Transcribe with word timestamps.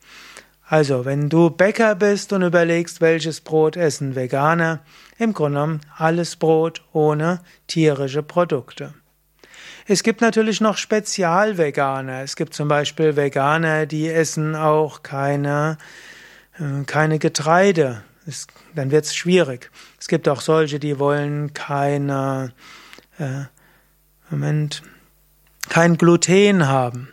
Also, 0.71 1.07
wenn 1.07 1.31
du 1.31 1.49
Bäcker 1.49 1.95
bist 1.95 2.35
und 2.35 2.43
überlegst, 2.43 3.01
welches 3.01 3.41
Brot 3.41 3.75
essen 3.75 4.15
Veganer, 4.15 4.81
im 5.17 5.33
Grunde 5.33 5.61
genommen 5.61 5.81
alles 5.97 6.37
Brot 6.37 6.85
ohne 6.93 7.41
tierische 7.69 8.23
Produkte. 8.23 8.93
Es 9.87 10.03
gibt 10.03 10.21
natürlich 10.21 10.61
noch 10.61 10.77
Spezialveganer. 10.77 12.21
Es 12.23 12.37
gibt 12.37 12.53
zum 12.53 12.69
Beispiel 12.69 13.17
Veganer, 13.17 13.87
die 13.87 14.11
essen 14.11 14.55
auch 14.55 15.03
keine, 15.03 15.79
äh, 16.59 16.85
keine 16.85 17.19
Getreide. 17.19 18.03
Es, 18.27 18.47
dann 18.75 18.91
wird 18.91 19.07
es 19.07 19.17
schwierig. 19.17 19.71
Es 19.99 20.07
gibt 20.07 20.29
auch 20.29 20.43
solche, 20.43 20.79
die 20.79 20.99
wollen 20.99 21.55
keine, 21.55 22.53
äh, 23.19 23.45
Moment, 24.29 24.83
kein 25.71 25.97
Gluten 25.97 26.69
haben. 26.69 27.09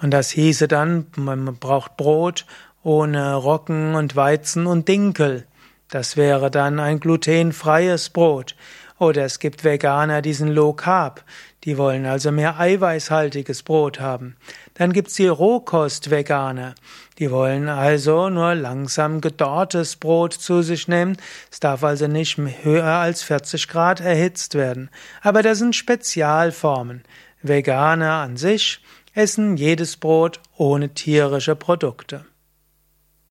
Und 0.00 0.12
das 0.12 0.30
hieße 0.30 0.68
dann, 0.68 1.06
man 1.16 1.56
braucht 1.56 1.96
Brot 1.96 2.46
ohne 2.82 3.34
Roggen 3.34 3.94
und 3.94 4.16
Weizen 4.16 4.66
und 4.66 4.88
Dinkel. 4.88 5.46
Das 5.90 6.16
wäre 6.16 6.50
dann 6.50 6.78
ein 6.78 7.00
glutenfreies 7.00 8.10
Brot. 8.10 8.54
Oder 8.98 9.24
es 9.24 9.38
gibt 9.38 9.64
Veganer, 9.64 10.20
die 10.20 10.34
sind 10.34 10.48
Low 10.48 10.74
Carb. 10.74 11.24
Die 11.64 11.78
wollen 11.78 12.06
also 12.06 12.30
mehr 12.30 12.60
eiweißhaltiges 12.60 13.62
Brot 13.62 13.98
haben. 13.98 14.36
Dann 14.74 14.92
gibt's 14.92 15.14
die 15.14 15.26
Rohkost-Veganer. 15.26 16.74
Die 17.18 17.30
wollen 17.30 17.68
also 17.68 18.28
nur 18.28 18.54
langsam 18.54 19.20
gedorrtes 19.20 19.96
Brot 19.96 20.34
zu 20.34 20.62
sich 20.62 20.86
nehmen. 20.86 21.16
Es 21.50 21.60
darf 21.60 21.82
also 21.82 22.06
nicht 22.08 22.38
höher 22.38 22.84
als 22.84 23.22
40 23.22 23.68
Grad 23.68 24.00
erhitzt 24.00 24.54
werden. 24.54 24.90
Aber 25.22 25.42
das 25.42 25.58
sind 25.58 25.74
Spezialformen. 25.74 27.02
Veganer 27.42 28.20
an 28.22 28.36
sich 28.36 28.82
essen 29.14 29.56
jedes 29.56 29.96
Brot 29.96 30.40
ohne 30.56 30.94
tierische 30.94 31.56
Produkte. 31.56 32.26